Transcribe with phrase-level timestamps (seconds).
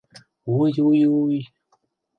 [0.55, 1.37] Уй-уй-уй...